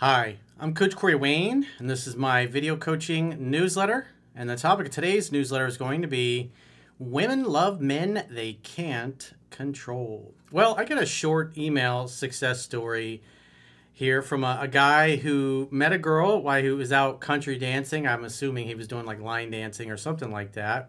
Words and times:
Hi, 0.00 0.38
I'm 0.58 0.72
Coach 0.72 0.96
Corey 0.96 1.14
Wayne, 1.14 1.66
and 1.78 1.90
this 1.90 2.06
is 2.06 2.16
my 2.16 2.46
video 2.46 2.74
coaching 2.74 3.50
newsletter. 3.50 4.06
And 4.34 4.48
the 4.48 4.56
topic 4.56 4.86
of 4.86 4.92
today's 4.94 5.30
newsletter 5.30 5.66
is 5.66 5.76
going 5.76 6.00
to 6.00 6.08
be 6.08 6.52
Women 6.98 7.44
Love 7.44 7.82
Men 7.82 8.24
They 8.30 8.54
Can't 8.54 9.34
Control. 9.50 10.32
Well, 10.50 10.74
I 10.78 10.86
got 10.86 11.02
a 11.02 11.04
short 11.04 11.58
email 11.58 12.08
success 12.08 12.62
story 12.62 13.22
here 13.92 14.22
from 14.22 14.42
a, 14.42 14.60
a 14.62 14.68
guy 14.68 15.16
who 15.16 15.68
met 15.70 15.92
a 15.92 15.98
girl 15.98 16.40
while 16.40 16.62
he 16.62 16.70
was 16.70 16.92
out 16.92 17.20
country 17.20 17.58
dancing. 17.58 18.06
I'm 18.06 18.24
assuming 18.24 18.68
he 18.68 18.74
was 18.74 18.88
doing 18.88 19.04
like 19.04 19.20
line 19.20 19.50
dancing 19.50 19.90
or 19.90 19.98
something 19.98 20.30
like 20.30 20.52
that. 20.52 20.88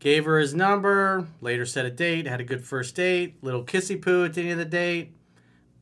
Gave 0.00 0.24
her 0.24 0.40
his 0.40 0.56
number, 0.56 1.28
later 1.40 1.64
set 1.64 1.86
a 1.86 1.90
date, 1.90 2.26
had 2.26 2.40
a 2.40 2.44
good 2.44 2.64
first 2.64 2.96
date, 2.96 3.36
little 3.42 3.62
kissy 3.62 4.02
poo 4.02 4.24
at 4.24 4.34
the 4.34 4.42
end 4.42 4.50
of 4.50 4.58
the 4.58 4.64
date. 4.64 5.12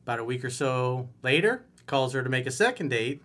About 0.03 0.19
a 0.19 0.23
week 0.23 0.45
or 0.45 0.51
so 0.51 1.09
later, 1.23 1.65
calls 1.85 2.13
her 2.13 2.23
to 2.23 2.29
make 2.29 2.45
a 2.45 2.51
second 2.51 2.89
date, 2.89 3.21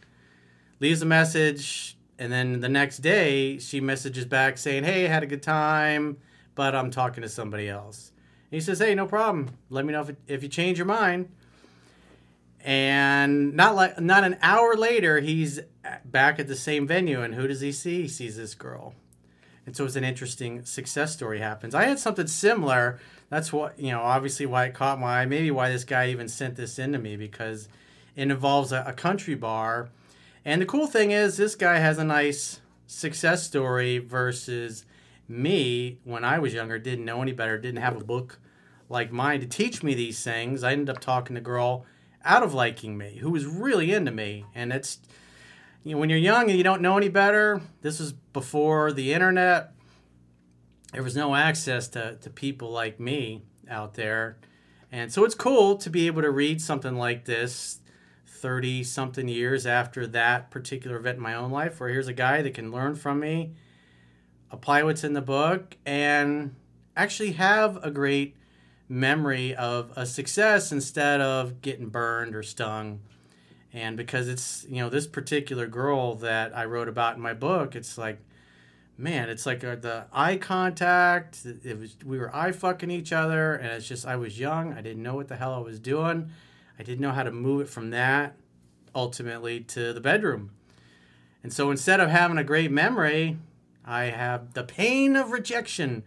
leaves 0.80 1.02
a 1.02 1.06
message, 1.06 1.96
and 2.18 2.32
then 2.32 2.60
the 2.60 2.68
next 2.68 2.98
day 2.98 3.58
she 3.58 3.80
messages 3.80 4.24
back 4.24 4.58
saying, 4.58 4.84
"Hey, 4.84 5.06
I 5.06 5.08
had 5.08 5.22
a 5.22 5.26
good 5.26 5.42
time, 5.42 6.18
but 6.54 6.74
I'm 6.74 6.90
talking 6.90 7.22
to 7.22 7.28
somebody 7.28 7.68
else." 7.68 8.12
And 8.50 8.56
he 8.56 8.60
says, 8.60 8.78
"Hey, 8.78 8.94
no 8.94 9.06
problem. 9.06 9.50
Let 9.70 9.84
me 9.84 9.92
know 9.92 10.02
if, 10.02 10.16
if 10.26 10.42
you 10.42 10.48
change 10.48 10.78
your 10.78 10.86
mind." 10.86 11.28
And 12.60 13.54
not 13.54 13.76
like 13.76 14.00
not 14.00 14.24
an 14.24 14.36
hour 14.42 14.74
later, 14.74 15.20
he's 15.20 15.60
back 16.04 16.38
at 16.38 16.48
the 16.48 16.56
same 16.56 16.86
venue, 16.86 17.22
and 17.22 17.34
who 17.34 17.46
does 17.46 17.60
he 17.60 17.72
see? 17.72 18.02
He 18.02 18.08
sees 18.08 18.36
this 18.36 18.54
girl, 18.54 18.94
and 19.64 19.76
so 19.76 19.84
it's 19.84 19.96
an 19.96 20.04
interesting 20.04 20.64
success 20.64 21.12
story 21.12 21.38
happens. 21.38 21.74
I 21.74 21.84
had 21.84 21.98
something 22.00 22.26
similar. 22.26 22.98
That's 23.30 23.52
what 23.52 23.78
you 23.78 23.92
know. 23.92 24.00
Obviously, 24.00 24.44
why 24.44 24.66
it 24.66 24.74
caught 24.74 24.98
my 24.98 25.20
eye. 25.20 25.26
Maybe 25.26 25.50
why 25.52 25.70
this 25.70 25.84
guy 25.84 26.08
even 26.08 26.28
sent 26.28 26.56
this 26.56 26.78
in 26.78 26.92
to 26.92 26.98
me 26.98 27.16
because 27.16 27.68
it 28.18 28.32
involves 28.32 28.72
a, 28.72 28.82
a 28.84 28.92
country 28.92 29.36
bar. 29.36 29.90
And 30.44 30.60
the 30.60 30.66
cool 30.66 30.88
thing 30.88 31.12
is, 31.12 31.36
this 31.36 31.54
guy 31.54 31.78
has 31.78 31.98
a 31.98 32.04
nice 32.04 32.60
success 32.88 33.44
story 33.44 33.98
versus 33.98 34.84
me 35.28 36.00
when 36.02 36.24
I 36.24 36.40
was 36.40 36.52
younger, 36.52 36.80
didn't 36.80 37.04
know 37.04 37.22
any 37.22 37.32
better, 37.32 37.56
didn't 37.58 37.80
have 37.80 37.96
a 37.96 38.04
book 38.04 38.40
like 38.88 39.12
mine 39.12 39.38
to 39.40 39.46
teach 39.46 39.84
me 39.84 39.94
these 39.94 40.20
things. 40.20 40.64
I 40.64 40.72
ended 40.72 40.90
up 40.90 40.98
talking 40.98 41.36
to 41.36 41.40
a 41.40 41.44
girl 41.44 41.86
out 42.24 42.42
of 42.42 42.52
liking 42.52 42.98
me 42.98 43.18
who 43.20 43.30
was 43.30 43.46
really 43.46 43.92
into 43.92 44.10
me. 44.10 44.44
And 44.52 44.72
it's, 44.72 44.98
you 45.84 45.92
know, 45.92 45.98
when 45.98 46.10
you're 46.10 46.18
young 46.18 46.48
and 46.48 46.58
you 46.58 46.64
don't 46.64 46.82
know 46.82 46.96
any 46.96 47.08
better, 47.08 47.62
this 47.82 48.00
was 48.00 48.14
before 48.32 48.90
the 48.90 49.12
internet. 49.12 49.74
There 50.92 51.04
was 51.04 51.14
no 51.14 51.36
access 51.36 51.86
to, 51.88 52.16
to 52.16 52.30
people 52.30 52.72
like 52.72 52.98
me 52.98 53.42
out 53.70 53.94
there. 53.94 54.38
And 54.90 55.12
so 55.12 55.24
it's 55.24 55.36
cool 55.36 55.76
to 55.76 55.88
be 55.88 56.08
able 56.08 56.22
to 56.22 56.30
read 56.32 56.60
something 56.60 56.96
like 56.96 57.24
this 57.24 57.78
30 58.40 58.84
something 58.84 59.28
years 59.28 59.66
after 59.66 60.06
that 60.06 60.50
particular 60.50 60.96
event 60.96 61.16
in 61.16 61.22
my 61.22 61.34
own 61.34 61.50
life, 61.50 61.80
where 61.80 61.88
here's 61.88 62.08
a 62.08 62.12
guy 62.12 62.42
that 62.42 62.54
can 62.54 62.70
learn 62.70 62.94
from 62.94 63.20
me, 63.20 63.52
apply 64.50 64.82
what's 64.82 65.04
in 65.04 65.12
the 65.12 65.20
book, 65.20 65.76
and 65.84 66.54
actually 66.96 67.32
have 67.32 67.82
a 67.84 67.90
great 67.90 68.36
memory 68.88 69.54
of 69.54 69.92
a 69.96 70.06
success 70.06 70.72
instead 70.72 71.20
of 71.20 71.60
getting 71.60 71.88
burned 71.88 72.34
or 72.34 72.42
stung. 72.42 73.00
And 73.72 73.96
because 73.96 74.28
it's, 74.28 74.64
you 74.68 74.76
know, 74.76 74.88
this 74.88 75.06
particular 75.06 75.66
girl 75.66 76.14
that 76.16 76.56
I 76.56 76.64
wrote 76.64 76.88
about 76.88 77.16
in 77.16 77.22
my 77.22 77.34
book, 77.34 77.76
it's 77.76 77.98
like, 77.98 78.18
man, 78.96 79.28
it's 79.28 79.46
like 79.46 79.62
uh, 79.62 79.76
the 79.76 80.06
eye 80.12 80.36
contact. 80.36 81.44
It 81.44 81.78
was 81.78 81.96
we 82.04 82.18
were 82.18 82.34
eye 82.34 82.52
fucking 82.52 82.90
each 82.90 83.12
other, 83.12 83.54
and 83.54 83.66
it's 83.72 83.86
just 83.86 84.06
I 84.06 84.16
was 84.16 84.38
young. 84.38 84.72
I 84.72 84.80
didn't 84.80 85.02
know 85.02 85.14
what 85.14 85.28
the 85.28 85.36
hell 85.36 85.54
I 85.54 85.58
was 85.58 85.78
doing. 85.78 86.30
I 86.78 86.82
didn't 86.82 87.00
know 87.00 87.12
how 87.12 87.24
to 87.24 87.32
move 87.32 87.62
it 87.62 87.68
from 87.68 87.90
that 87.90 88.36
ultimately 88.94 89.60
to 89.60 89.92
the 89.92 90.00
bedroom. 90.00 90.50
And 91.42 91.52
so 91.52 91.70
instead 91.70 92.00
of 92.00 92.10
having 92.10 92.38
a 92.38 92.44
great 92.44 92.70
memory, 92.70 93.38
I 93.84 94.04
have 94.04 94.54
the 94.54 94.64
pain 94.64 95.16
of 95.16 95.30
rejection. 95.30 96.04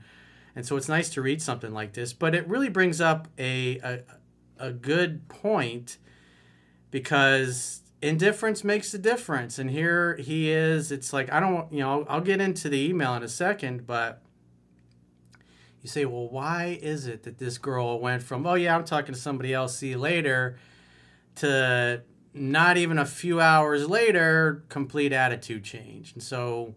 And 0.56 0.66
so 0.66 0.76
it's 0.76 0.90
nice 0.90 1.10
to 1.12 1.22
read 1.22 1.42
something 1.42 1.74
like 1.74 1.94
this, 1.94 2.14
but 2.14 2.36
it 2.36 2.48
really 2.48 2.70
brings 2.70 3.00
up 3.00 3.28
a, 3.38 3.78
a, 3.80 4.00
a 4.60 4.72
good 4.72 5.28
point 5.30 5.98
because 6.92 7.82
indifference 8.02 8.64
makes 8.64 8.94
a 8.94 8.98
difference. 8.98 9.58
And 9.58 9.72
here 9.72 10.16
he 10.18 10.52
is. 10.52 10.92
It's 10.92 11.14
like, 11.14 11.32
I 11.32 11.40
don't, 11.40 11.72
you 11.72 11.80
know, 11.80 12.06
I'll 12.10 12.22
get 12.22 12.42
into 12.42 12.68
the 12.70 12.90
email 12.90 13.16
in 13.16 13.24
a 13.24 13.30
second, 13.30 13.88
but 13.88 14.22
you 15.82 15.90
say, 15.90 16.06
well, 16.06 16.28
why 16.30 16.80
is 16.82 17.08
it 17.08 17.24
that 17.24 17.38
this 17.38 17.58
girl 17.58 18.00
went 18.00 18.22
from, 18.22 18.46
oh, 18.46 18.54
yeah, 18.54 18.76
I'm 18.76 18.84
talking 18.84 19.14
to 19.14 19.20
somebody 19.20 19.54
else, 19.54 19.78
see 19.78 19.90
you 19.90 19.98
later, 19.98 20.58
to 21.36 22.04
not 22.34 22.78
even 22.78 22.98
a 22.98 23.06
few 23.06 23.42
hours 23.42 23.90
later, 23.90 24.64
complete 24.70 25.12
attitude 25.12 25.64
change. 25.64 26.14
And 26.14 26.24
so 26.24 26.76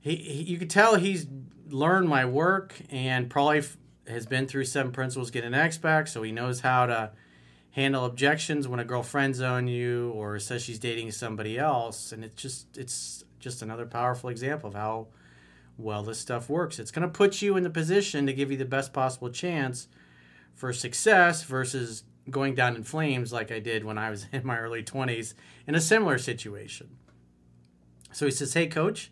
he, 0.00 0.16
he 0.16 0.42
you 0.44 0.58
could 0.58 0.70
tell 0.70 0.94
he's 0.94 1.26
learned 1.68 2.08
my 2.08 2.24
work 2.24 2.74
and 2.90 3.28
probably 3.28 3.58
f- 3.58 3.76
has 4.08 4.26
been 4.26 4.46
through 4.46 4.64
seven 4.64 4.92
principles 4.92 5.30
get 5.30 5.44
an 5.44 5.54
Ex 5.54 5.78
back, 5.78 6.08
so 6.08 6.22
he 6.22 6.32
knows 6.32 6.60
how 6.60 6.86
to 6.86 7.10
handle 7.72 8.04
objections 8.04 8.66
when 8.66 8.80
a 8.80 8.84
girl 8.84 9.02
friend 9.02 9.34
zones 9.34 9.70
you 9.70 10.10
or 10.10 10.38
says 10.38 10.62
she's 10.62 10.78
dating 10.78 11.12
somebody 11.12 11.58
else. 11.58 12.12
And 12.12 12.24
it's 12.24 12.40
just 12.40 12.76
it's 12.76 13.24
just 13.38 13.62
another 13.62 13.86
powerful 13.86 14.30
example 14.30 14.68
of 14.68 14.74
how 14.74 15.08
well 15.80 16.02
this 16.02 16.18
stuff 16.18 16.48
works. 16.48 16.78
It's 16.78 16.90
going 16.90 17.06
to 17.06 17.12
put 17.12 17.42
you 17.42 17.56
in 17.56 17.62
the 17.62 17.70
position 17.70 18.26
to 18.26 18.32
give 18.32 18.50
you 18.50 18.56
the 18.56 18.64
best 18.64 18.92
possible 18.92 19.30
chance 19.30 19.88
for 20.54 20.72
success 20.72 21.42
versus 21.42 22.04
going 22.28 22.54
down 22.54 22.76
in 22.76 22.84
flames 22.84 23.32
like 23.32 23.50
I 23.50 23.58
did 23.58 23.84
when 23.84 23.98
I 23.98 24.10
was 24.10 24.26
in 24.32 24.46
my 24.46 24.58
early 24.58 24.82
20s 24.82 25.34
in 25.66 25.74
a 25.74 25.80
similar 25.80 26.18
situation. 26.18 26.96
So 28.12 28.26
he 28.26 28.32
says, 28.32 28.54
Hey, 28.54 28.66
coach, 28.66 29.10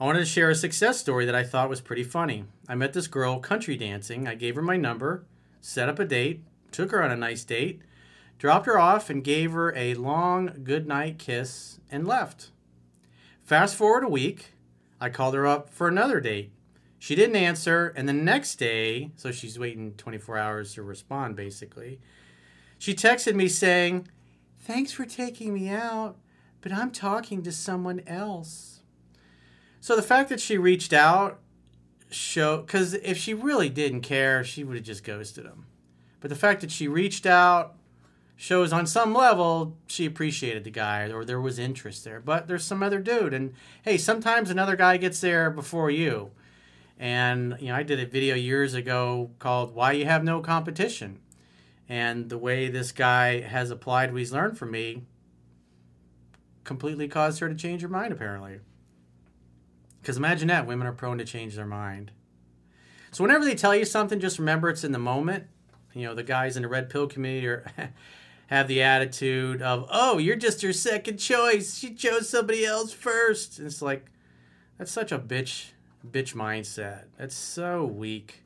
I 0.00 0.04
wanted 0.04 0.20
to 0.20 0.26
share 0.26 0.50
a 0.50 0.54
success 0.54 0.98
story 0.98 1.26
that 1.26 1.34
I 1.34 1.44
thought 1.44 1.68
was 1.68 1.80
pretty 1.80 2.04
funny. 2.04 2.44
I 2.68 2.74
met 2.74 2.92
this 2.92 3.06
girl 3.06 3.38
country 3.38 3.76
dancing. 3.76 4.26
I 4.26 4.34
gave 4.34 4.56
her 4.56 4.62
my 4.62 4.76
number, 4.76 5.26
set 5.60 5.88
up 5.88 5.98
a 5.98 6.04
date, 6.04 6.42
took 6.72 6.90
her 6.90 7.02
on 7.02 7.10
a 7.10 7.16
nice 7.16 7.44
date, 7.44 7.82
dropped 8.38 8.66
her 8.66 8.78
off, 8.78 9.10
and 9.10 9.22
gave 9.22 9.52
her 9.52 9.72
a 9.76 9.94
long 9.94 10.60
goodnight 10.64 11.18
kiss 11.18 11.78
and 11.90 12.06
left. 12.06 12.50
Fast 13.44 13.76
forward 13.76 14.04
a 14.04 14.08
week, 14.08 14.54
I 15.02 15.10
called 15.10 15.34
her 15.34 15.48
up 15.48 15.68
for 15.68 15.88
another 15.88 16.20
date. 16.20 16.52
She 17.00 17.16
didn't 17.16 17.34
answer, 17.34 17.92
and 17.96 18.08
the 18.08 18.12
next 18.12 18.54
day, 18.54 19.10
so 19.16 19.32
she's 19.32 19.58
waiting 19.58 19.94
24 19.94 20.38
hours 20.38 20.74
to 20.74 20.82
respond 20.84 21.34
basically, 21.34 21.98
she 22.78 22.94
texted 22.94 23.34
me 23.34 23.48
saying, 23.48 24.06
Thanks 24.60 24.92
for 24.92 25.04
taking 25.04 25.54
me 25.54 25.68
out, 25.68 26.18
but 26.60 26.70
I'm 26.70 26.92
talking 26.92 27.42
to 27.42 27.50
someone 27.50 28.02
else. 28.06 28.82
So 29.80 29.96
the 29.96 30.02
fact 30.02 30.28
that 30.28 30.38
she 30.38 30.56
reached 30.56 30.92
out 30.92 31.40
show 32.08 32.58
because 32.58 32.94
if 32.94 33.18
she 33.18 33.34
really 33.34 33.68
didn't 33.68 34.02
care, 34.02 34.44
she 34.44 34.62
would 34.62 34.76
have 34.76 34.86
just 34.86 35.02
ghosted 35.02 35.46
him. 35.46 35.66
But 36.20 36.28
the 36.28 36.36
fact 36.36 36.60
that 36.60 36.70
she 36.70 36.86
reached 36.86 37.26
out 37.26 37.74
shows 38.42 38.72
on 38.72 38.84
some 38.88 39.14
level 39.14 39.76
she 39.86 40.04
appreciated 40.04 40.64
the 40.64 40.70
guy 40.70 41.08
or 41.12 41.24
there 41.24 41.40
was 41.40 41.60
interest 41.60 42.02
there. 42.02 42.18
But 42.18 42.48
there's 42.48 42.64
some 42.64 42.82
other 42.82 42.98
dude, 42.98 43.32
and 43.32 43.54
hey, 43.82 43.96
sometimes 43.96 44.50
another 44.50 44.74
guy 44.74 44.96
gets 44.96 45.20
there 45.20 45.48
before 45.48 45.92
you. 45.92 46.32
And 46.98 47.56
you 47.60 47.68
know, 47.68 47.76
I 47.76 47.84
did 47.84 48.00
a 48.00 48.06
video 48.06 48.34
years 48.34 48.74
ago 48.74 49.30
called 49.38 49.76
"Why 49.76 49.92
You 49.92 50.06
Have 50.06 50.24
No 50.24 50.40
Competition," 50.40 51.20
and 51.88 52.30
the 52.30 52.36
way 52.36 52.66
this 52.66 52.90
guy 52.90 53.42
has 53.42 53.70
applied 53.70 54.10
what 54.10 54.18
he's 54.18 54.32
learned 54.32 54.58
from 54.58 54.72
me 54.72 55.04
completely 56.64 57.06
caused 57.06 57.38
her 57.38 57.48
to 57.48 57.54
change 57.54 57.82
her 57.82 57.88
mind. 57.88 58.12
Apparently, 58.12 58.58
because 60.00 60.16
imagine 60.16 60.48
that 60.48 60.66
women 60.66 60.88
are 60.88 60.92
prone 60.92 61.18
to 61.18 61.24
change 61.24 61.54
their 61.54 61.64
mind. 61.64 62.10
So 63.12 63.22
whenever 63.22 63.44
they 63.44 63.54
tell 63.54 63.76
you 63.76 63.84
something, 63.84 64.18
just 64.18 64.40
remember 64.40 64.68
it's 64.68 64.82
in 64.82 64.90
the 64.90 64.98
moment. 64.98 65.44
You 65.94 66.08
know, 66.08 66.14
the 66.16 66.24
guys 66.24 66.56
in 66.56 66.62
the 66.62 66.68
red 66.68 66.90
pill 66.90 67.06
community 67.06 67.46
are. 67.46 67.64
have 68.48 68.68
the 68.68 68.82
attitude 68.82 69.62
of, 69.62 69.86
"Oh, 69.90 70.18
you're 70.18 70.36
just 70.36 70.62
her 70.62 70.72
second 70.72 71.16
choice. 71.18 71.78
She 71.78 71.94
chose 71.94 72.28
somebody 72.28 72.64
else 72.64 72.92
first. 72.92 73.58
And 73.58 73.66
it's 73.66 73.82
like 73.82 74.06
that's 74.78 74.92
such 74.92 75.12
a 75.12 75.18
bitch 75.18 75.70
bitch 76.06 76.34
mindset. 76.34 77.04
That's 77.18 77.34
so 77.36 77.84
weak. 77.84 78.42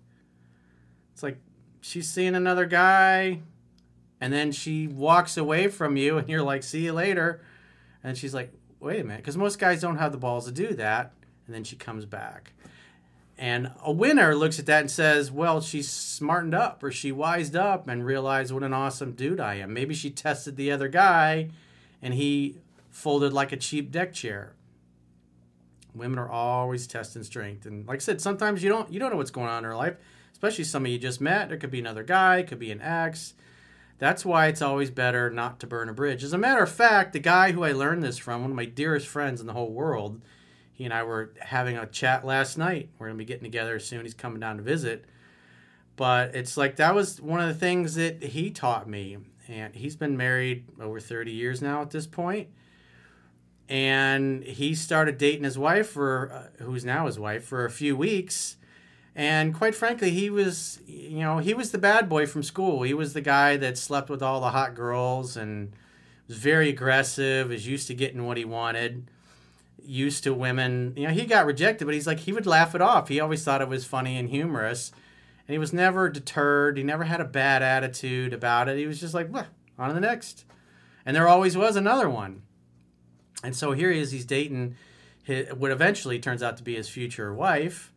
It's 1.12 1.22
like 1.22 1.38
she's 1.80 2.08
seeing 2.08 2.34
another 2.34 2.66
guy. 2.66 3.40
and 4.18 4.32
then 4.32 4.50
she 4.50 4.86
walks 4.86 5.36
away 5.36 5.68
from 5.68 5.96
you, 5.98 6.16
and 6.16 6.26
you're 6.28 6.42
like, 6.42 6.62
"See 6.62 6.84
you 6.86 6.94
later," 6.94 7.42
and 8.02 8.16
she's 8.16 8.32
like, 8.32 8.50
"Wait 8.80 8.98
a 9.00 9.04
minute," 9.04 9.18
because 9.18 9.36
most 9.36 9.58
guys 9.58 9.82
don't 9.82 9.98
have 9.98 10.10
the 10.10 10.16
balls 10.18 10.46
to 10.46 10.52
do 10.52 10.72
that, 10.74 11.12
and 11.46 11.54
then 11.54 11.64
she 11.64 11.76
comes 11.76 12.06
back. 12.06 12.54
And 13.38 13.72
a 13.82 13.92
winner 13.92 14.34
looks 14.34 14.58
at 14.58 14.66
that 14.66 14.80
and 14.80 14.90
says, 14.90 15.30
Well, 15.30 15.60
she 15.60 15.82
smartened 15.82 16.54
up 16.54 16.82
or 16.82 16.90
she 16.90 17.12
wised 17.12 17.54
up 17.54 17.86
and 17.86 18.04
realized 18.04 18.52
what 18.52 18.62
an 18.62 18.72
awesome 18.72 19.12
dude 19.12 19.40
I 19.40 19.56
am. 19.56 19.74
Maybe 19.74 19.94
she 19.94 20.10
tested 20.10 20.56
the 20.56 20.70
other 20.72 20.88
guy 20.88 21.50
and 22.00 22.14
he 22.14 22.56
folded 22.90 23.32
like 23.32 23.52
a 23.52 23.56
cheap 23.56 23.90
deck 23.90 24.14
chair. 24.14 24.54
Women 25.94 26.18
are 26.18 26.30
always 26.30 26.86
testing 26.86 27.24
strength. 27.24 27.66
And 27.66 27.86
like 27.86 27.96
I 27.96 28.00
said, 28.00 28.20
sometimes 28.20 28.62
you 28.62 28.70
don't 28.70 28.90
you 28.90 28.98
don't 28.98 29.10
know 29.10 29.16
what's 29.16 29.30
going 29.30 29.48
on 29.48 29.58
in 29.58 29.64
her 29.64 29.76
life, 29.76 29.96
especially 30.32 30.64
somebody 30.64 30.94
you 30.94 30.98
just 30.98 31.20
met. 31.20 31.50
There 31.50 31.58
could 31.58 31.70
be 31.70 31.80
another 31.80 32.02
guy, 32.02 32.42
could 32.42 32.58
be 32.58 32.70
an 32.70 32.80
ex. 32.80 33.34
That's 33.98 34.24
why 34.24 34.46
it's 34.46 34.60
always 34.60 34.90
better 34.90 35.30
not 35.30 35.58
to 35.60 35.66
burn 35.66 35.88
a 35.88 35.94
bridge. 35.94 36.22
As 36.22 36.34
a 36.34 36.38
matter 36.38 36.62
of 36.62 36.70
fact, 36.70 37.12
the 37.12 37.18
guy 37.18 37.52
who 37.52 37.64
I 37.64 37.72
learned 37.72 38.02
this 38.02 38.18
from, 38.18 38.42
one 38.42 38.50
of 38.50 38.56
my 38.56 38.66
dearest 38.66 39.06
friends 39.06 39.40
in 39.40 39.46
the 39.46 39.54
whole 39.54 39.72
world, 39.72 40.20
he 40.76 40.84
and 40.84 40.92
I 40.92 41.04
were 41.04 41.32
having 41.40 41.78
a 41.78 41.86
chat 41.86 42.26
last 42.26 42.58
night. 42.58 42.90
We're 42.98 43.06
gonna 43.06 43.16
be 43.16 43.24
getting 43.24 43.44
together 43.44 43.78
soon. 43.78 44.02
He's 44.02 44.12
coming 44.12 44.40
down 44.40 44.58
to 44.58 44.62
visit. 44.62 45.06
But 45.96 46.34
it's 46.34 46.58
like 46.58 46.76
that 46.76 46.94
was 46.94 47.18
one 47.18 47.40
of 47.40 47.48
the 47.48 47.54
things 47.54 47.94
that 47.94 48.22
he 48.22 48.50
taught 48.50 48.86
me. 48.86 49.16
And 49.48 49.74
he's 49.74 49.96
been 49.96 50.18
married 50.18 50.66
over 50.78 51.00
30 51.00 51.32
years 51.32 51.62
now 51.62 51.80
at 51.80 51.92
this 51.92 52.06
point. 52.06 52.48
And 53.70 54.44
he 54.44 54.74
started 54.74 55.16
dating 55.16 55.44
his 55.44 55.56
wife 55.56 55.88
for 55.88 56.30
uh, 56.60 56.62
who's 56.64 56.84
now 56.84 57.06
his 57.06 57.18
wife 57.18 57.46
for 57.46 57.64
a 57.64 57.70
few 57.70 57.96
weeks. 57.96 58.58
And 59.14 59.54
quite 59.54 59.74
frankly, 59.74 60.10
he 60.10 60.28
was, 60.28 60.80
you 60.86 61.20
know, 61.20 61.38
he 61.38 61.54
was 61.54 61.70
the 61.72 61.78
bad 61.78 62.06
boy 62.06 62.26
from 62.26 62.42
school. 62.42 62.82
He 62.82 62.92
was 62.92 63.14
the 63.14 63.22
guy 63.22 63.56
that 63.56 63.78
slept 63.78 64.10
with 64.10 64.22
all 64.22 64.42
the 64.42 64.50
hot 64.50 64.74
girls 64.74 65.38
and 65.38 65.72
was 66.28 66.36
very 66.36 66.68
aggressive, 66.68 67.48
was 67.48 67.66
used 67.66 67.86
to 67.86 67.94
getting 67.94 68.26
what 68.26 68.36
he 68.36 68.44
wanted 68.44 69.08
used 69.86 70.24
to 70.24 70.34
women. 70.34 70.92
You 70.96 71.08
know, 71.08 71.12
he 71.12 71.26
got 71.26 71.46
rejected, 71.46 71.84
but 71.84 71.94
he's 71.94 72.06
like 72.06 72.20
he 72.20 72.32
would 72.32 72.46
laugh 72.46 72.74
it 72.74 72.80
off. 72.80 73.08
He 73.08 73.20
always 73.20 73.44
thought 73.44 73.62
it 73.62 73.68
was 73.68 73.84
funny 73.84 74.16
and 74.16 74.28
humorous, 74.28 74.92
and 75.46 75.54
he 75.54 75.58
was 75.58 75.72
never 75.72 76.08
deterred. 76.08 76.76
He 76.76 76.82
never 76.82 77.04
had 77.04 77.20
a 77.20 77.24
bad 77.24 77.62
attitude 77.62 78.32
about 78.32 78.68
it. 78.68 78.78
He 78.78 78.86
was 78.86 79.00
just 79.00 79.14
like, 79.14 79.30
on 79.78 79.88
to 79.88 79.94
the 79.94 80.00
next, 80.00 80.44
and 81.04 81.14
there 81.14 81.28
always 81.28 81.56
was 81.56 81.76
another 81.76 82.08
one. 82.08 82.42
And 83.42 83.54
so 83.54 83.72
here 83.72 83.92
he 83.92 84.00
is. 84.00 84.10
He's 84.10 84.24
dating 84.24 84.76
his, 85.22 85.52
what 85.52 85.70
eventually 85.70 86.18
turns 86.18 86.42
out 86.42 86.56
to 86.56 86.62
be 86.62 86.74
his 86.74 86.88
future 86.88 87.32
wife. 87.32 87.92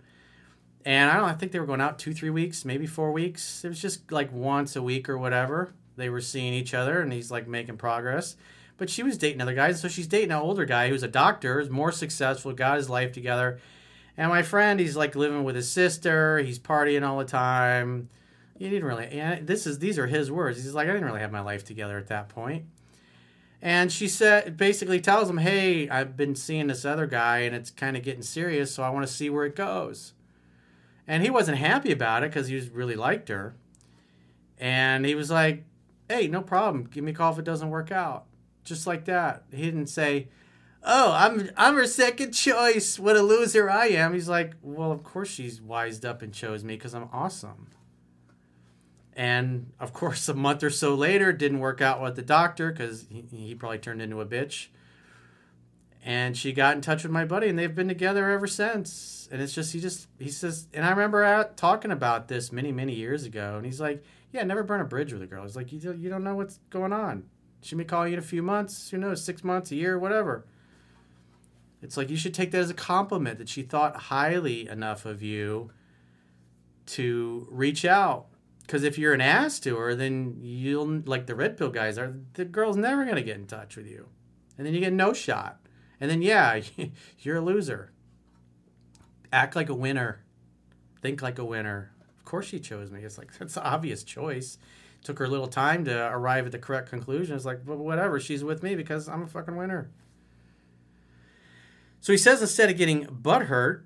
And 0.85 1.09
I 1.09 1.17
don't. 1.17 1.29
I 1.29 1.33
think 1.33 1.51
they 1.51 1.59
were 1.59 1.65
going 1.65 1.81
out 1.81 1.99
two, 1.99 2.13
three 2.13 2.29
weeks, 2.29 2.65
maybe 2.65 2.87
four 2.87 3.11
weeks. 3.11 3.63
It 3.65 3.69
was 3.69 3.81
just 3.81 4.11
like 4.11 4.31
once 4.31 4.75
a 4.75 4.81
week 4.81 5.09
or 5.09 5.17
whatever. 5.17 5.73
They 5.97 6.09
were 6.09 6.21
seeing 6.21 6.53
each 6.53 6.73
other, 6.73 7.01
and 7.01 7.11
he's 7.11 7.29
like 7.29 7.47
making 7.47 7.77
progress 7.77 8.35
but 8.79 8.89
she 8.89 9.03
was 9.03 9.17
dating 9.17 9.41
other 9.41 9.53
guys. 9.53 9.79
So 9.79 9.89
she's 9.89 10.07
dating 10.07 10.31
an 10.31 10.37
older 10.37 10.65
guy 10.65 10.89
who's 10.89 11.03
a 11.03 11.07
doctor, 11.07 11.59
is 11.59 11.69
more 11.69 11.91
successful, 11.91 12.53
got 12.53 12.77
his 12.77 12.89
life 12.89 13.11
together. 13.11 13.59
And 14.17 14.29
my 14.29 14.41
friend, 14.41 14.79
he's 14.79 14.95
like 14.95 15.15
living 15.15 15.43
with 15.43 15.55
his 15.55 15.69
sister. 15.69 16.39
He's 16.39 16.57
partying 16.57 17.07
all 17.07 17.19
the 17.19 17.25
time. 17.25 18.09
He 18.57 18.69
didn't 18.69 18.85
really. 18.85 19.07
And 19.07 19.45
this 19.45 19.67
is 19.67 19.79
these 19.79 19.99
are 19.99 20.07
his 20.07 20.31
words. 20.31 20.63
He's 20.63 20.73
like, 20.73 20.87
I 20.87 20.93
didn't 20.93 21.05
really 21.05 21.19
have 21.19 21.31
my 21.31 21.41
life 21.41 21.63
together 21.63 21.97
at 21.97 22.07
that 22.07 22.29
point. 22.29 22.65
And 23.61 23.91
she 23.91 24.07
said, 24.07 24.55
basically 24.55 25.01
tells 25.01 25.29
him, 25.29 25.37
Hey, 25.37 25.89
I've 25.89 26.15
been 26.15 26.35
seeing 26.35 26.67
this 26.67 26.85
other 26.85 27.05
guy, 27.05 27.39
and 27.39 27.53
it's 27.53 27.69
kind 27.69 27.97
of 27.97 28.03
getting 28.03 28.21
serious, 28.21 28.73
so 28.73 28.83
I 28.83 28.89
want 28.89 29.05
to 29.05 29.13
see 29.13 29.29
where 29.29 29.45
it 29.45 29.55
goes. 29.55 30.13
And 31.05 31.23
he 31.23 31.29
wasn't 31.29 31.57
happy 31.57 31.91
about 31.91 32.23
it 32.23 32.31
because 32.31 32.47
he 32.47 32.55
was 32.55 32.69
really 32.69 32.95
liked 32.95 33.27
her. 33.27 33.55
And 34.57 35.05
he 35.05 35.13
was 35.13 35.29
like, 35.29 35.65
Hey, 36.07 36.27
no 36.27 36.41
problem. 36.41 36.85
Give 36.85 37.03
me 37.03 37.11
a 37.11 37.15
call 37.15 37.33
if 37.33 37.39
it 37.39 37.45
doesn't 37.45 37.69
work 37.69 37.91
out 37.91 38.25
just 38.69 38.87
like 38.87 39.05
that. 39.05 39.43
He 39.51 39.63
didn't 39.63 39.87
say, 39.87 40.29
"Oh, 40.83 41.11
I'm 41.11 41.49
I'm 41.57 41.75
her 41.75 41.87
second 41.87 42.31
choice. 42.31 42.97
What 42.97 43.17
a 43.17 43.21
loser 43.21 43.69
I 43.69 43.87
am." 43.87 44.13
He's 44.13 44.29
like, 44.29 44.53
"Well, 44.61 44.91
of 44.91 45.03
course 45.03 45.29
she's 45.29 45.61
wised 45.61 46.05
up 46.05 46.21
and 46.21 46.33
chose 46.33 46.63
me 46.63 46.75
because 46.75 46.93
I'm 46.93 47.09
awesome." 47.11 47.67
And 49.19 49.73
of 49.81 49.91
course, 49.93 50.29
a 50.29 50.33
month 50.33 50.63
or 50.63 50.69
so 50.69 50.95
later, 50.95 51.33
didn't 51.33 51.59
work 51.59 51.81
out 51.81 52.01
with 52.01 52.15
the 52.15 52.21
doctor 52.21 52.71
because 52.71 53.05
he, 53.09 53.25
he 53.29 53.53
probably 53.55 53.79
turned 53.79 54.01
into 54.01 54.21
a 54.21 54.25
bitch. 54.25 54.67
And 56.05 56.37
she 56.37 56.53
got 56.53 56.75
in 56.75 56.81
touch 56.81 57.03
with 57.03 57.11
my 57.11 57.25
buddy, 57.25 57.49
and 57.49 57.59
they've 57.59 57.75
been 57.75 57.89
together 57.89 58.29
ever 58.29 58.47
since. 58.47 59.27
And 59.29 59.41
it's 59.41 59.53
just 59.53 59.73
he 59.73 59.81
just 59.81 60.07
he 60.17 60.29
says, 60.29 60.67
and 60.73 60.85
I 60.85 60.91
remember 60.91 61.23
out 61.23 61.57
talking 61.57 61.91
about 61.91 62.29
this 62.29 62.53
many 62.53 62.71
many 62.71 62.95
years 62.95 63.25
ago, 63.25 63.57
and 63.57 63.65
he's 63.65 63.81
like, 63.81 64.01
"Yeah, 64.31 64.43
never 64.43 64.63
burn 64.63 64.79
a 64.79 64.85
bridge 64.85 65.11
with 65.11 65.21
a 65.21 65.27
girl." 65.27 65.43
He's 65.43 65.57
like, 65.57 65.73
"You 65.73 65.93
you 65.93 66.09
don't 66.09 66.23
know 66.23 66.35
what's 66.35 66.59
going 66.69 66.93
on." 66.93 67.25
She 67.61 67.75
may 67.75 67.83
call 67.83 68.07
you 68.07 68.13
in 68.13 68.19
a 68.19 68.23
few 68.23 68.41
months, 68.41 68.89
who 68.89 68.97
knows, 68.97 69.23
six 69.23 69.43
months, 69.43 69.71
a 69.71 69.75
year, 69.75 69.99
whatever. 69.99 70.45
It's 71.81 71.97
like 71.97 72.09
you 72.09 72.17
should 72.17 72.33
take 72.33 72.51
that 72.51 72.59
as 72.59 72.69
a 72.69 72.75
compliment 72.75 73.37
that 73.39 73.49
she 73.49 73.63
thought 73.63 73.95
highly 73.95 74.67
enough 74.67 75.05
of 75.05 75.21
you 75.21 75.71
to 76.87 77.47
reach 77.49 77.85
out. 77.85 78.27
Because 78.61 78.83
if 78.83 78.97
you're 78.97 79.13
an 79.13 79.21
ass 79.21 79.59
to 79.61 79.77
her, 79.77 79.95
then 79.95 80.37
you'll, 80.41 81.01
like 81.05 81.25
the 81.25 81.35
red 81.35 81.57
pill 81.57 81.69
guys 81.69 81.97
are, 81.97 82.15
the 82.33 82.45
girl's 82.45 82.77
never 82.77 83.03
going 83.03 83.15
to 83.15 83.23
get 83.23 83.37
in 83.37 83.47
touch 83.47 83.75
with 83.75 83.87
you. 83.87 84.07
And 84.57 84.65
then 84.65 84.73
you 84.73 84.79
get 84.79 84.93
no 84.93 85.13
shot. 85.13 85.59
And 85.99 86.09
then, 86.09 86.21
yeah, 86.21 86.61
you're 87.19 87.37
a 87.37 87.41
loser. 87.41 87.91
Act 89.31 89.55
like 89.55 89.69
a 89.69 89.75
winner. 89.75 90.23
Think 91.01 91.21
like 91.21 91.39
a 91.39 91.45
winner. 91.45 91.91
Of 92.17 92.25
course 92.25 92.47
she 92.47 92.59
chose 92.59 92.91
me. 92.91 93.01
It's 93.01 93.17
like, 93.17 93.37
that's 93.37 93.57
obvious 93.57 94.03
choice 94.03 94.57
took 95.03 95.19
her 95.19 95.25
a 95.25 95.29
little 95.29 95.47
time 95.47 95.85
to 95.85 96.09
arrive 96.11 96.45
at 96.45 96.51
the 96.51 96.59
correct 96.59 96.89
conclusion. 96.89 97.35
It's 97.35 97.45
like, 97.45 97.61
well, 97.65 97.77
whatever, 97.77 98.19
she's 98.19 98.43
with 98.43 98.63
me 98.63 98.75
because 98.75 99.07
I'm 99.07 99.23
a 99.23 99.27
fucking 99.27 99.55
winner. 99.55 99.89
So 102.01 102.13
he 102.13 102.17
says 102.17 102.41
instead 102.41 102.69
of 102.69 102.77
getting 102.77 103.05
butthurt, 103.05 103.83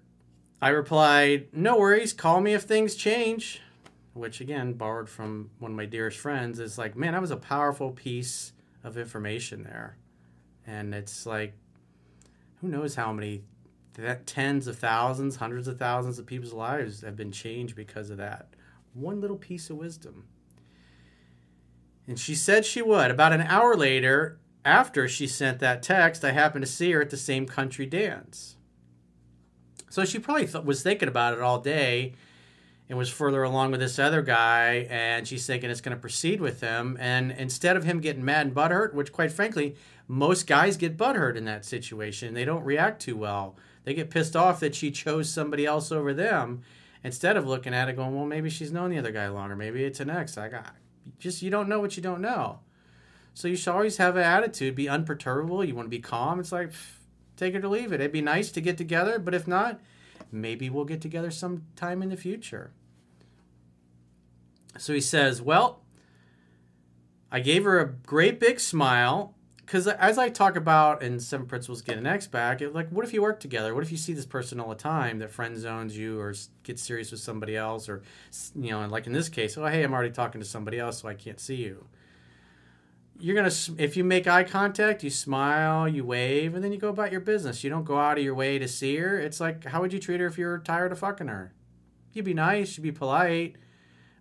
I 0.62 0.70
replied, 0.70 1.48
no 1.52 1.78
worries, 1.78 2.14
call 2.14 2.42
me 2.42 2.54
if 2.54 2.64
things 2.64 2.96
change. 2.96 3.62
Which 4.14 4.40
again, 4.42 4.74
borrowed 4.74 5.10
from 5.10 5.50
one 5.58 5.72
of 5.72 5.78
my 5.78 5.86
dearest 5.86 6.20
friends, 6.20 6.60
is 6.60 6.78
like, 6.78 6.96
man, 6.96 7.14
that 7.14 7.22
was 7.22 7.32
a 7.32 7.38
powerful 7.38 7.92
piece 7.92 8.54
of 8.84 8.98
information 8.98 9.64
there. 9.64 9.98
And 10.68 10.94
it's 10.94 11.26
like, 11.26 11.56
who 12.62 12.68
knows 12.68 12.96
how 12.96 13.12
many 13.12 13.44
tens 14.26 14.68
of 14.68 14.78
thousands, 14.78 15.38
hundreds 15.38 15.68
of 15.68 15.78
thousands 15.78 16.20
of 16.20 16.26
people's 16.26 16.54
lives 16.54 17.02
have 17.02 17.16
been 17.16 17.32
changed 17.32 17.76
because 17.76 18.10
of 18.10 18.18
that. 18.18 18.50
One 18.94 19.20
little 19.20 19.38
piece 19.38 19.70
of 19.70 19.78
wisdom. 19.78 20.26
And 22.08 22.20
she 22.20 22.36
said 22.36 22.66
she 22.66 22.82
would. 22.82 23.12
About 23.12 23.34
an 23.34 23.42
hour 23.42 23.76
later, 23.76 24.40
after 24.66 25.08
she 25.08 25.28
sent 25.28 25.60
that 25.60 25.84
text, 25.84 26.24
I 26.24 26.32
happened 26.32 26.66
to 26.66 26.72
see 26.72 26.92
her 26.92 27.02
at 27.02 27.10
the 27.10 27.18
same 27.18 27.46
country 27.46 27.86
dance. 27.86 28.58
So 29.90 30.06
she 30.06 30.20
probably 30.20 30.48
th- 30.48 30.64
was 30.64 30.82
thinking 30.82 31.08
about 31.08 31.34
it 31.34 31.40
all 31.42 31.60
day 31.60 32.14
and 32.90 32.98
was 32.98 33.10
further 33.10 33.44
along 33.44 33.72
with 33.72 33.80
this 33.80 34.00
other 34.00 34.22
guy, 34.22 34.88
and 34.90 35.28
she's 35.28 35.46
thinking 35.46 35.70
it's 35.70 35.82
going 35.82 35.96
to 35.96 36.02
proceed 36.02 36.42
with 36.42 36.62
him. 36.62 36.98
And 37.00 37.32
instead 37.32 37.78
of 37.78 37.84
him 37.84 38.02
getting 38.02 38.26
mad 38.26 38.48
and 38.48 38.56
butthurt, 38.56 38.94
which 38.94 39.12
quite 39.12 39.32
frankly, 39.32 39.76
most 40.08 40.48
guys 40.48 40.78
get 40.78 40.98
butthurt 40.98 41.36
in 41.36 41.46
that 41.46 41.64
situation, 41.64 42.34
they 42.34 42.46
don't 42.46 42.64
react 42.64 43.02
too 43.02 43.16
well. 43.16 43.56
They 43.84 43.94
get 43.94 44.10
pissed 44.10 44.36
off 44.36 44.60
that 44.60 44.76
she 44.76 44.92
chose 44.92 45.30
somebody 45.30 45.66
else 45.66 45.92
over 45.92 46.14
them 46.14 46.62
instead 47.04 47.38
of 47.38 47.48
looking 47.48 47.74
at 47.74 47.90
it 47.90 47.96
going, 47.96 48.16
well, 48.16 48.26
maybe 48.26 48.50
she's 48.50 48.72
known 48.72 48.90
the 48.90 49.00
other 49.00 49.12
guy 49.12 49.28
longer. 49.28 49.56
Maybe 49.56 49.84
it's 49.84 50.00
an 50.00 50.10
ex. 50.10 50.38
I 50.38 50.50
got 50.50 50.76
just 51.20 51.42
you 51.42 51.50
don't 51.50 51.70
know 51.70 51.80
what 51.80 51.96
you 51.98 52.04
don't 52.04 52.22
know. 52.22 52.60
So 53.34 53.48
you 53.48 53.56
should 53.56 53.74
always 53.74 53.98
have 53.98 54.16
an 54.16 54.24
attitude, 54.24 54.76
be 54.76 54.86
unperturbable. 54.86 55.68
You 55.68 55.76
want 55.76 55.88
to 55.88 55.90
be 55.90 56.00
calm. 56.00 56.40
It's 56.40 56.52
like 56.52 56.72
take 57.36 57.56
it 57.56 57.64
or 57.64 57.70
leave 57.70 57.92
it. 57.92 58.00
It'd 58.00 58.12
be 58.12 58.22
nice 58.22 58.52
to 58.52 58.62
get 58.62 58.78
together, 58.78 59.18
but 59.20 59.34
if 59.34 59.48
not, 59.48 59.80
maybe 60.32 60.70
we'll 60.70 60.86
get 60.86 61.02
together 61.02 61.32
sometime 61.32 62.04
in 62.04 62.10
the 62.10 62.18
future. 62.18 62.72
So 64.78 64.94
he 64.94 65.02
says, 65.02 65.42
Well, 65.42 65.82
I 67.32 67.40
gave 67.40 67.64
her 67.64 67.80
a 67.80 67.88
great 67.88 68.40
big 68.40 68.60
smile 68.60 69.36
because 69.74 69.88
as 69.88 70.20
I 70.20 70.30
talk 70.30 70.56
about 70.56 71.02
in 71.02 71.20
Seven 71.20 71.48
Principles 71.48 71.82
Get 71.82 71.98
an 71.98 72.06
Ex 72.06 72.28
Back, 72.28 72.62
it, 72.62 72.76
like, 72.76 72.90
what 72.90 73.04
if 73.04 73.12
you 73.12 73.24
work 73.24 73.40
together? 73.40 73.74
What 73.74 73.84
if 73.84 73.92
you 73.92 73.98
see 73.98 74.14
this 74.14 74.28
person 74.28 74.60
all 74.60 74.70
the 74.70 74.76
time 74.76 75.18
that 75.18 75.32
friend 75.32 75.58
zones 75.58 75.98
you 75.98 76.20
or 76.20 76.36
gets 76.62 76.84
serious 76.84 77.10
with 77.10 77.22
somebody 77.22 77.58
else, 77.58 77.90
or 77.90 78.04
you 78.54 78.70
know, 78.70 78.86
like 78.86 79.08
in 79.08 79.14
this 79.14 79.30
case, 79.30 79.58
oh 79.58 79.66
hey, 79.66 79.82
I'm 79.82 79.92
already 79.92 80.12
talking 80.12 80.40
to 80.40 80.46
somebody 80.46 80.78
else, 80.78 81.00
so 81.00 81.08
I 81.08 81.16
can't 81.16 81.40
see 81.40 81.56
you. 81.56 81.88
You're 83.20 83.36
gonna 83.36 83.52
if 83.80 83.98
you 83.98 84.04
make 84.04 84.28
eye 84.28 84.44
contact, 84.44 85.04
you 85.04 85.10
smile, 85.10 85.88
you 85.88 86.06
wave, 86.06 86.54
and 86.54 86.64
then 86.64 86.72
you 86.72 86.78
go 86.78 86.90
about 86.90 87.12
your 87.12 87.22
business. 87.22 87.64
You 87.64 87.72
don't 87.72 87.84
go 87.84 87.98
out 87.98 88.20
of 88.20 88.24
your 88.24 88.36
way 88.36 88.60
to 88.60 88.68
see 88.68 88.98
her. 88.98 89.20
It's 89.20 89.40
like, 89.40 89.66
how 89.66 89.82
would 89.82 89.92
you 89.92 90.00
treat 90.00 90.20
her 90.20 90.28
if 90.28 90.38
you're 90.38 90.60
tired 90.60 90.92
of 90.92 91.00
fucking 91.00 91.30
her? 91.30 91.52
You'd 92.12 92.26
be 92.26 92.36
nice, 92.36 92.78
you'd 92.78 92.84
be 92.84 92.92
polite, 92.92 93.56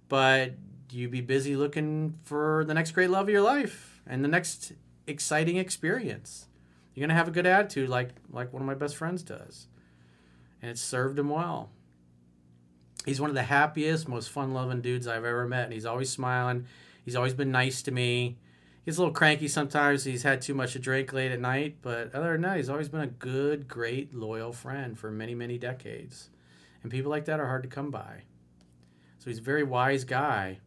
but 0.08 0.54
you'd 0.90 1.10
be 1.10 1.20
busy 1.20 1.56
looking 1.56 2.14
for 2.24 2.64
the 2.66 2.72
next 2.72 2.92
great 2.92 3.10
love 3.10 3.26
of 3.26 3.30
your 3.34 3.42
life 3.42 4.00
and 4.06 4.24
the 4.24 4.28
next 4.28 4.72
exciting 5.06 5.56
experience. 5.56 6.48
You're 6.94 7.06
gonna 7.06 7.18
have 7.18 7.28
a 7.28 7.32
good 7.32 7.46
attitude, 7.46 7.88
like 7.88 8.10
like 8.30 8.52
one 8.52 8.62
of 8.62 8.66
my 8.66 8.74
best 8.74 8.96
friends 8.96 9.22
does, 9.22 9.68
and 10.60 10.70
it 10.70 10.78
served 10.78 11.18
him 11.18 11.28
well. 11.28 11.70
He's 13.04 13.20
one 13.20 13.30
of 13.30 13.34
the 13.34 13.42
happiest, 13.42 14.08
most 14.08 14.30
fun-loving 14.30 14.80
dudes 14.80 15.08
I've 15.08 15.24
ever 15.24 15.48
met, 15.48 15.64
and 15.64 15.72
he's 15.72 15.86
always 15.86 16.10
smiling. 16.10 16.66
He's 17.04 17.16
always 17.16 17.34
been 17.34 17.50
nice 17.50 17.82
to 17.82 17.90
me. 17.90 18.38
He's 18.84 18.98
a 18.98 19.00
little 19.00 19.14
cranky 19.14 19.48
sometimes. 19.48 20.04
He's 20.04 20.22
had 20.22 20.40
too 20.40 20.54
much 20.54 20.74
to 20.74 20.78
drink 20.78 21.12
late 21.12 21.32
at 21.32 21.40
night, 21.40 21.78
but 21.82 22.14
other 22.14 22.32
than 22.32 22.42
that, 22.42 22.56
he's 22.58 22.68
always 22.68 22.88
been 22.88 23.00
a 23.00 23.06
good, 23.08 23.66
great, 23.66 24.14
loyal 24.14 24.52
friend 24.52 24.98
for 24.98 25.10
many, 25.10 25.34
many 25.34 25.58
decades. 25.58 26.30
And 26.82 26.92
people 26.92 27.10
like 27.10 27.24
that 27.24 27.40
are 27.40 27.46
hard 27.46 27.62
to 27.64 27.68
come 27.68 27.90
by. 27.90 28.22
So 29.18 29.30
he's 29.30 29.38
a 29.38 29.42
very 29.42 29.62
wise 29.62 30.04
guy. 30.04 30.58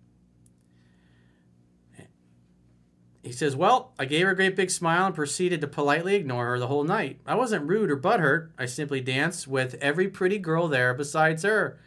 He 3.26 3.32
says, 3.32 3.56
Well, 3.56 3.92
I 3.98 4.06
gave 4.06 4.28
her 4.28 4.34
a 4.34 4.36
great 4.36 4.56
big 4.56 4.70
smile 4.70 5.08
and 5.08 5.16
proceeded 5.16 5.60
to 5.62 5.68
politely 5.68 6.14
ignore 6.14 6.46
her 6.46 6.60
the 6.60 6.68
whole 6.68 6.84
night. 6.84 7.20
I 7.26 7.34
wasn't 7.34 7.68
rude 7.68 7.90
or 7.90 7.98
butthurt. 7.98 8.52
I 8.56 8.68
simply 8.68 9.02
danced 9.02 9.48
with 9.48 9.76
every 9.82 10.08
pretty 10.08 10.38
girl 10.38 10.68
there 10.68 10.94
besides 10.94 11.42
her. 11.42 11.80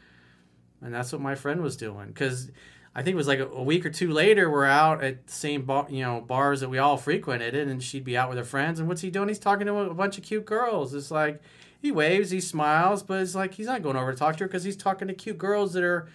And 0.83 0.92
that's 0.92 1.12
what 1.12 1.21
my 1.21 1.37
friend 1.37 1.62
was 1.62 1.76
doing. 1.76 2.09
Because 2.09 2.50
I 2.92 3.04
think 3.04 3.14
it 3.14 3.18
was 3.18 3.28
like 3.28 3.38
a, 3.38 3.62
week 3.62 3.87
or 3.87 3.90
two 3.90 4.11
later, 4.11 4.50
we're 4.50 4.64
out 4.64 5.04
at 5.04 5.28
the 5.28 5.33
same 5.33 5.62
bar, 5.62 5.87
you 5.88 6.02
know, 6.02 6.21
bars 6.21 6.59
that 6.59 6.71
we 6.71 6.78
all 6.78 6.97
frequented, 6.97 7.54
and 7.54 7.80
she'd 7.80 8.02
be 8.02 8.16
out 8.16 8.28
with 8.28 8.38
her 8.38 8.45
friends. 8.45 8.80
And 8.80 8.88
what's 8.88 9.02
he 9.02 9.11
doing? 9.11 9.28
He's 9.28 9.38
talking 9.38 9.68
to 9.68 9.76
a 9.76 9.95
bunch 9.95 10.18
of 10.18 10.25
cute 10.25 10.45
girls. 10.45 10.92
It's 10.92 11.12
like 11.12 11.40
he 11.80 11.92
waves, 11.92 12.30
he 12.30 12.40
smiles, 12.40 13.04
but 13.04 13.21
it's 13.21 13.37
like 13.37 13.54
he's 13.54 13.66
not 13.66 13.85
going 13.85 13.97
over 13.97 14.12
to 14.12 14.18
talk 14.18 14.37
to 14.38 14.45
her 14.45 14.49
because 14.49 14.64
he's 14.64 14.76
talking 14.76 15.07
to 15.07 15.14
cute 15.14 15.38
girls 15.38 15.73
that 15.75 15.85
are 15.85 16.09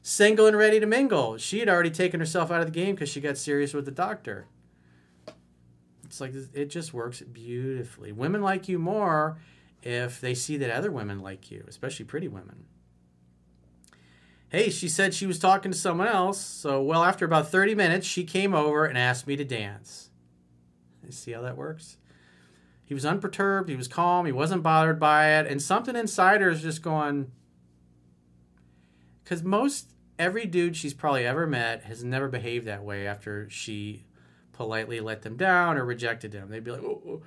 single 0.00 0.46
and 0.46 0.56
ready 0.56 0.80
to 0.80 0.86
mingle. 0.86 1.36
She 1.36 1.58
had 1.58 1.68
already 1.68 1.90
taken 1.90 2.20
herself 2.20 2.50
out 2.50 2.60
of 2.60 2.66
the 2.66 2.72
game 2.72 2.94
because 2.94 3.10
she 3.10 3.20
got 3.20 3.36
serious 3.36 3.74
with 3.74 3.84
the 3.84 3.90
doctor. 3.90 4.46
It's 6.12 6.20
like 6.20 6.34
it 6.52 6.66
just 6.66 6.92
works 6.92 7.22
beautifully. 7.22 8.12
Women 8.12 8.42
like 8.42 8.68
you 8.68 8.78
more 8.78 9.38
if 9.82 10.20
they 10.20 10.34
see 10.34 10.58
that 10.58 10.70
other 10.70 10.92
women 10.92 11.20
like 11.20 11.50
you, 11.50 11.64
especially 11.66 12.04
pretty 12.04 12.28
women. 12.28 12.66
Hey, 14.50 14.68
she 14.68 14.90
said 14.90 15.14
she 15.14 15.24
was 15.24 15.38
talking 15.38 15.72
to 15.72 15.78
someone 15.78 16.08
else. 16.08 16.38
So, 16.38 16.82
well, 16.82 17.02
after 17.02 17.24
about 17.24 17.48
30 17.48 17.74
minutes, 17.74 18.06
she 18.06 18.24
came 18.24 18.54
over 18.54 18.84
and 18.84 18.98
asked 18.98 19.26
me 19.26 19.36
to 19.36 19.44
dance. 19.46 20.10
You 21.02 21.12
see 21.12 21.32
how 21.32 21.40
that 21.40 21.56
works? 21.56 21.96
He 22.84 22.92
was 22.92 23.06
unperturbed, 23.06 23.70
he 23.70 23.76
was 23.76 23.88
calm, 23.88 24.26
he 24.26 24.32
wasn't 24.32 24.62
bothered 24.62 25.00
by 25.00 25.30
it, 25.38 25.46
and 25.46 25.62
something 25.62 25.96
inside 25.96 26.42
her 26.42 26.50
is 26.50 26.60
just 26.60 26.82
going. 26.82 27.32
Because 29.24 29.42
most, 29.42 29.94
every 30.18 30.44
dude 30.44 30.76
she's 30.76 30.92
probably 30.92 31.24
ever 31.24 31.46
met 31.46 31.84
has 31.84 32.04
never 32.04 32.28
behaved 32.28 32.66
that 32.66 32.84
way 32.84 33.06
after 33.06 33.48
she 33.48 34.04
politely 34.52 35.00
let 35.00 35.22
them 35.22 35.36
down 35.36 35.76
or 35.76 35.84
rejected 35.84 36.32
them. 36.32 36.48
They'd 36.48 36.64
be 36.64 36.70
like, 36.70 36.82
oh, 36.82 37.22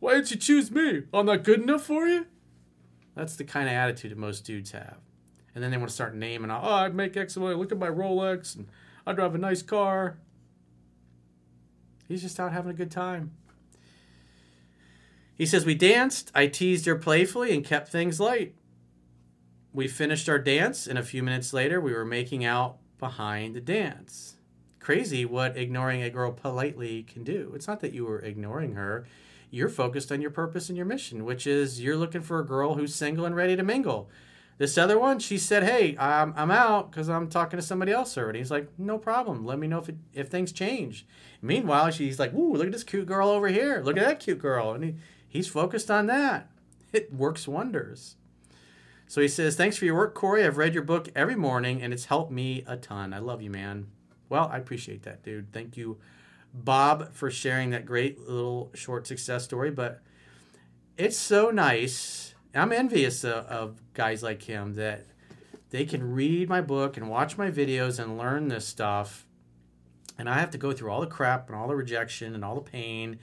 why 0.00 0.14
didn't 0.14 0.30
you 0.30 0.36
choose 0.36 0.70
me? 0.70 1.02
I'm 1.12 1.26
not 1.26 1.44
good 1.44 1.60
enough 1.60 1.84
for 1.84 2.06
you? 2.06 2.26
That's 3.14 3.36
the 3.36 3.44
kind 3.44 3.68
of 3.68 3.74
attitude 3.74 4.10
that 4.10 4.18
most 4.18 4.44
dudes 4.44 4.72
have. 4.72 4.98
And 5.54 5.64
then 5.64 5.70
they 5.70 5.78
want 5.78 5.88
to 5.88 5.94
start 5.94 6.14
naming, 6.14 6.50
oh, 6.50 6.60
I'd 6.60 6.94
make 6.94 7.16
X 7.16 7.36
and. 7.36 7.44
Look 7.44 7.72
at 7.72 7.78
my 7.78 7.88
Rolex, 7.88 8.56
and 8.56 8.68
I 9.06 9.12
drive 9.12 9.34
a 9.34 9.38
nice 9.38 9.62
car. 9.62 10.18
He's 12.08 12.22
just 12.22 12.38
out 12.38 12.52
having 12.52 12.70
a 12.70 12.74
good 12.74 12.90
time. 12.90 13.32
He 15.34 15.46
says, 15.46 15.64
We 15.64 15.74
danced. 15.74 16.30
I 16.34 16.46
teased 16.46 16.86
her 16.86 16.96
playfully 16.96 17.54
and 17.54 17.64
kept 17.64 17.88
things 17.88 18.20
light. 18.20 18.54
We 19.72 19.88
finished 19.88 20.28
our 20.28 20.38
dance, 20.38 20.86
and 20.86 20.98
a 20.98 21.02
few 21.02 21.22
minutes 21.22 21.52
later, 21.52 21.80
we 21.80 21.92
were 21.92 22.04
making 22.04 22.44
out 22.44 22.76
behind 22.98 23.54
the 23.54 23.60
dance 23.60 24.35
crazy 24.86 25.24
what 25.24 25.56
ignoring 25.56 26.00
a 26.00 26.08
girl 26.08 26.30
politely 26.30 27.02
can 27.02 27.24
do. 27.24 27.50
It's 27.56 27.66
not 27.66 27.80
that 27.80 27.92
you 27.92 28.04
were 28.04 28.20
ignoring 28.20 28.74
her. 28.74 29.04
You're 29.50 29.68
focused 29.68 30.12
on 30.12 30.20
your 30.20 30.30
purpose 30.30 30.68
and 30.68 30.76
your 30.76 30.86
mission, 30.86 31.24
which 31.24 31.44
is 31.44 31.80
you're 31.80 31.96
looking 31.96 32.20
for 32.20 32.38
a 32.38 32.46
girl 32.46 32.74
who's 32.74 32.94
single 32.94 33.24
and 33.24 33.34
ready 33.34 33.56
to 33.56 33.64
mingle. 33.64 34.08
This 34.58 34.78
other 34.78 34.96
one, 34.96 35.18
she 35.18 35.38
said, 35.38 35.64
"Hey, 35.64 35.96
I'm, 35.98 36.32
I'm 36.36 36.52
out 36.52 36.92
because 36.92 37.08
I'm 37.08 37.28
talking 37.28 37.58
to 37.58 37.66
somebody 37.66 37.90
else 37.90 38.16
already." 38.16 38.38
He's 38.38 38.52
like, 38.52 38.68
"No 38.78 38.96
problem. 38.96 39.44
Let 39.44 39.58
me 39.58 39.66
know 39.66 39.80
if 39.80 39.88
it, 39.88 39.96
if 40.14 40.28
things 40.28 40.52
change." 40.52 41.04
Meanwhile, 41.42 41.90
she's 41.90 42.20
like, 42.20 42.32
"Ooh, 42.32 42.52
look 42.52 42.66
at 42.66 42.72
this 42.72 42.84
cute 42.84 43.06
girl 43.06 43.28
over 43.28 43.48
here. 43.48 43.82
Look 43.84 43.96
at 43.96 44.06
that 44.06 44.20
cute 44.20 44.38
girl," 44.38 44.72
and 44.72 44.84
he, 44.84 44.94
he's 45.26 45.48
focused 45.48 45.90
on 45.90 46.06
that. 46.06 46.48
It 46.92 47.12
works 47.12 47.48
wonders. 47.48 48.14
So 49.08 49.20
he 49.20 49.26
says, 49.26 49.56
"Thanks 49.56 49.76
for 49.76 49.84
your 49.84 49.96
work, 49.96 50.14
Corey. 50.14 50.44
I've 50.44 50.58
read 50.58 50.74
your 50.74 50.84
book 50.84 51.08
every 51.16 51.34
morning, 51.34 51.82
and 51.82 51.92
it's 51.92 52.04
helped 52.04 52.30
me 52.30 52.62
a 52.68 52.76
ton. 52.76 53.12
I 53.12 53.18
love 53.18 53.42
you, 53.42 53.50
man." 53.50 53.88
Well, 54.28 54.48
I 54.52 54.58
appreciate 54.58 55.02
that, 55.04 55.22
dude. 55.22 55.52
Thank 55.52 55.76
you, 55.76 55.98
Bob, 56.52 57.12
for 57.12 57.30
sharing 57.30 57.70
that 57.70 57.86
great 57.86 58.18
little 58.20 58.70
short 58.74 59.06
success 59.06 59.44
story. 59.44 59.70
But 59.70 60.02
it's 60.96 61.16
so 61.16 61.50
nice. 61.50 62.34
I'm 62.54 62.72
envious 62.72 63.24
of, 63.24 63.46
of 63.46 63.92
guys 63.92 64.22
like 64.22 64.42
him 64.42 64.74
that 64.74 65.06
they 65.70 65.84
can 65.84 66.12
read 66.12 66.48
my 66.48 66.60
book 66.60 66.96
and 66.96 67.10
watch 67.10 67.36
my 67.36 67.50
videos 67.50 67.98
and 67.98 68.18
learn 68.18 68.48
this 68.48 68.66
stuff. 68.66 69.26
And 70.18 70.28
I 70.28 70.38
have 70.38 70.50
to 70.52 70.58
go 70.58 70.72
through 70.72 70.90
all 70.90 71.00
the 71.00 71.06
crap 71.06 71.48
and 71.48 71.56
all 71.56 71.68
the 71.68 71.76
rejection 71.76 72.34
and 72.34 72.44
all 72.44 72.54
the 72.54 72.62
pain 72.62 73.18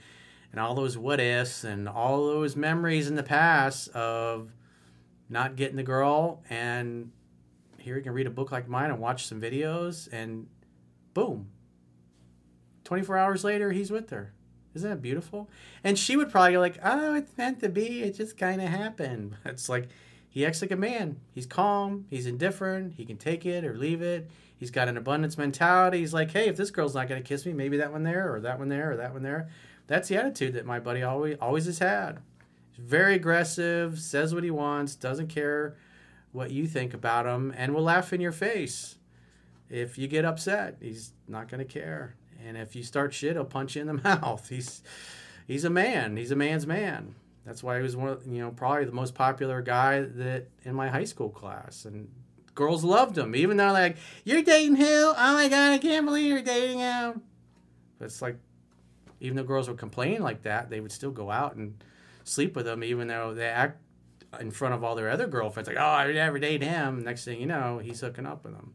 and 0.52 0.60
all 0.60 0.74
those 0.74 0.96
what 0.96 1.18
ifs 1.18 1.64
and 1.64 1.88
all 1.88 2.26
those 2.26 2.54
memories 2.54 3.08
in 3.08 3.16
the 3.16 3.24
past 3.24 3.88
of 3.88 4.52
not 5.28 5.56
getting 5.56 5.76
the 5.76 5.82
girl. 5.82 6.42
And 6.48 7.10
here 7.78 7.96
you 7.96 8.02
can 8.02 8.12
read 8.12 8.28
a 8.28 8.30
book 8.30 8.52
like 8.52 8.68
mine 8.68 8.90
and 8.90 9.00
watch 9.00 9.26
some 9.26 9.40
videos 9.40 10.08
and 10.12 10.46
boom. 11.14 11.48
24 12.84 13.16
hours 13.16 13.44
later, 13.44 13.72
he's 13.72 13.90
with 13.90 14.10
her. 14.10 14.32
Isn't 14.74 14.90
that 14.90 15.02
beautiful? 15.02 15.48
And 15.82 15.98
she 15.98 16.16
would 16.16 16.30
probably 16.30 16.56
like, 16.56 16.78
oh, 16.84 17.14
it's 17.14 17.36
meant 17.38 17.60
to 17.60 17.68
be. 17.68 18.02
It 18.02 18.16
just 18.16 18.36
kind 18.36 18.60
of 18.60 18.68
happened. 18.68 19.36
It's 19.44 19.68
like 19.68 19.88
he 20.28 20.44
acts 20.44 20.60
like 20.60 20.72
a 20.72 20.76
man. 20.76 21.20
He's 21.32 21.46
calm. 21.46 22.06
He's 22.10 22.26
indifferent. 22.26 22.94
He 22.94 23.04
can 23.04 23.16
take 23.16 23.46
it 23.46 23.64
or 23.64 23.76
leave 23.76 24.02
it. 24.02 24.28
He's 24.56 24.72
got 24.72 24.88
an 24.88 24.96
abundance 24.96 25.38
mentality. 25.38 25.98
He's 25.98 26.12
like, 26.12 26.32
hey, 26.32 26.48
if 26.48 26.56
this 26.56 26.70
girl's 26.70 26.94
not 26.94 27.08
going 27.08 27.22
to 27.22 27.26
kiss 27.28 27.46
me, 27.46 27.52
maybe 27.52 27.76
that 27.76 27.92
one 27.92 28.02
there 28.02 28.34
or 28.34 28.40
that 28.40 28.58
one 28.58 28.68
there 28.68 28.92
or 28.92 28.96
that 28.96 29.12
one 29.12 29.22
there. 29.22 29.48
That's 29.86 30.08
the 30.08 30.16
attitude 30.16 30.54
that 30.54 30.66
my 30.66 30.80
buddy 30.80 31.02
always 31.02 31.36
always 31.40 31.66
has 31.66 31.78
had. 31.78 32.18
He's 32.72 32.84
very 32.84 33.14
aggressive, 33.14 34.00
says 34.00 34.34
what 34.34 34.42
he 34.42 34.50
wants, 34.50 34.96
doesn't 34.96 35.28
care 35.28 35.76
what 36.32 36.50
you 36.50 36.66
think 36.66 36.94
about 36.94 37.26
him, 37.26 37.54
and 37.56 37.72
will 37.72 37.82
laugh 37.82 38.12
in 38.12 38.20
your 38.20 38.32
face 38.32 38.96
if 39.74 39.98
you 39.98 40.06
get 40.06 40.24
upset, 40.24 40.76
he's 40.80 41.12
not 41.26 41.48
going 41.48 41.58
to 41.58 41.64
care. 41.64 42.14
And 42.46 42.56
if 42.56 42.76
you 42.76 42.84
start 42.84 43.12
shit, 43.12 43.32
he'll 43.32 43.44
punch 43.44 43.74
you 43.74 43.80
in 43.80 43.88
the 43.88 43.94
mouth. 44.04 44.48
He's 44.48 44.82
he's 45.48 45.64
a 45.64 45.70
man. 45.70 46.16
He's 46.16 46.30
a 46.30 46.36
man's 46.36 46.66
man. 46.66 47.16
That's 47.44 47.62
why 47.62 47.76
he 47.76 47.82
was 47.82 47.96
one 47.96 48.08
of, 48.08 48.26
you 48.26 48.40
know, 48.40 48.50
probably 48.52 48.84
the 48.84 48.92
most 48.92 49.14
popular 49.14 49.60
guy 49.60 50.00
that 50.00 50.46
in 50.62 50.74
my 50.74 50.88
high 50.88 51.04
school 51.04 51.28
class. 51.28 51.84
And 51.84 52.08
girls 52.54 52.84
loved 52.84 53.18
him, 53.18 53.34
even 53.34 53.56
though 53.56 53.72
like, 53.72 53.96
you're 54.24 54.42
dating 54.42 54.76
him. 54.76 55.12
Oh 55.16 55.34
my 55.34 55.48
god, 55.48 55.72
I 55.72 55.78
can't 55.78 56.06
believe 56.06 56.30
you're 56.30 56.42
dating 56.42 56.78
him. 56.78 57.22
But 57.98 58.06
it's 58.06 58.22
like, 58.22 58.38
even 59.20 59.36
though 59.36 59.42
girls 59.42 59.68
would 59.68 59.78
complain 59.78 60.22
like 60.22 60.42
that, 60.42 60.70
they 60.70 60.80
would 60.80 60.92
still 60.92 61.10
go 61.10 61.30
out 61.30 61.56
and 61.56 61.82
sleep 62.22 62.54
with 62.54 62.66
him, 62.66 62.84
even 62.84 63.08
though 63.08 63.34
they 63.34 63.46
act 63.46 63.80
in 64.40 64.50
front 64.50 64.74
of 64.74 64.84
all 64.84 64.94
their 64.94 65.10
other 65.10 65.26
girlfriends 65.26 65.68
like, 65.68 65.78
oh, 65.78 65.82
I 65.82 66.12
never 66.12 66.38
date 66.38 66.62
him. 66.62 67.02
Next 67.02 67.24
thing 67.24 67.40
you 67.40 67.46
know, 67.46 67.78
he's 67.78 68.00
hooking 68.00 68.26
up 68.26 68.44
with 68.44 68.54
them. 68.54 68.74